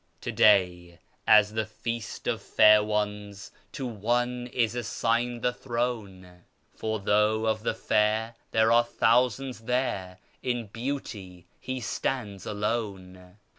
'To 0.21 0.31
day, 0.31 0.97
at 1.27 1.49
the 1.49 1.67
Feast 1.67 2.25
of 2.25 2.41
Fair 2.41 2.83
ones, 2.83 3.51
to 3.73 3.85
One 3.85 4.47
is 4.47 4.73
assigned 4.73 5.43
the 5.43 5.53
Throne, 5.53 6.41
For 6.73 6.99
though 6.99 7.45
of 7.45 7.61
the 7.61 7.75
fair 7.75 8.33
there 8.49 8.71
are 8.71 8.83
thousands 8.83 9.59
there, 9.59 10.17
in 10.41 10.65
beauty 10.73 11.45
He 11.59 11.81
stands 11.81 12.47
alone. 12.47 13.35